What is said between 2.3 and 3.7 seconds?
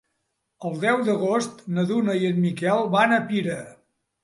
en Miquel van a Pira.